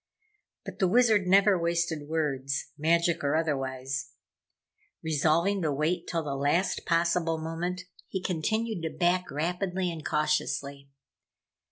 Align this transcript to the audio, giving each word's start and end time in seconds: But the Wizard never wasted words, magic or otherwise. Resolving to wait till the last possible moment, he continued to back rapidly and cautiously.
But 0.65 0.79
the 0.79 0.87
Wizard 0.87 1.27
never 1.27 1.59
wasted 1.61 2.09
words, 2.09 2.71
magic 2.75 3.23
or 3.23 3.35
otherwise. 3.35 4.13
Resolving 5.03 5.61
to 5.61 5.71
wait 5.71 6.07
till 6.07 6.23
the 6.23 6.33
last 6.33 6.87
possible 6.87 7.37
moment, 7.37 7.81
he 8.07 8.19
continued 8.19 8.81
to 8.81 8.89
back 8.97 9.29
rapidly 9.29 9.91
and 9.91 10.03
cautiously. 10.03 10.89